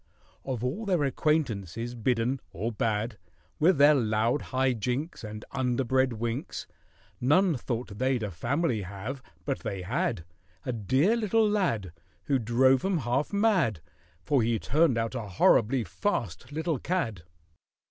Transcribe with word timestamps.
Of 0.43 0.63
all 0.63 0.87
their 0.87 1.03
acquaintances 1.03 1.93
bidden 1.93 2.39
(or 2.53 2.71
bad) 2.71 3.19
With 3.59 3.77
their 3.77 3.93
loud 3.93 4.41
high 4.41 4.73
jinks 4.73 5.23
And 5.23 5.45
underbred 5.51 6.13
winks, 6.13 6.65
None 7.19 7.55
thought 7.55 7.99
they'd 7.99 8.23
a 8.23 8.31
family 8.31 8.81
have—but 8.81 9.59
they 9.59 9.83
had; 9.83 10.25
A 10.65 10.73
dear 10.73 11.15
little 11.15 11.47
lad 11.47 11.91
Who 12.23 12.39
drove 12.39 12.83
'em 12.83 12.97
half 12.97 13.31
mad, 13.31 13.79
For 14.23 14.41
he 14.41 14.57
turned 14.57 14.97
out 14.97 15.13
a 15.13 15.27
horribly 15.27 15.83
fast 15.83 16.51
little 16.51 16.79
cad. 16.79 17.21